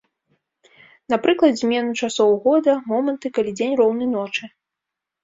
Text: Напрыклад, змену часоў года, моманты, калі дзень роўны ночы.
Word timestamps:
Напрыклад, 1.13 1.53
змену 1.59 1.91
часоў 2.07 2.31
года, 2.45 2.71
моманты, 2.93 3.31
калі 3.37 3.51
дзень 3.61 3.77
роўны 3.83 4.09
ночы. 4.15 4.43